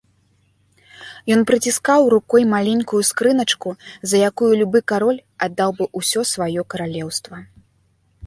Ён 1.33 1.41
прыціскаў 1.49 2.01
рукой 2.13 2.43
маленькую 2.53 3.01
скрыначку, 3.11 3.69
за 4.13 4.17
якую 4.29 4.49
любы 4.61 4.79
кароль 4.93 5.19
аддаў 5.49 5.69
бы 5.81 5.85
ўсё 6.01 6.21
сваё 6.33 6.61
каралеўства. 6.75 7.35